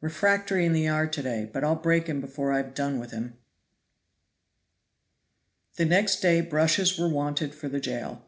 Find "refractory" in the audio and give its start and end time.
0.00-0.66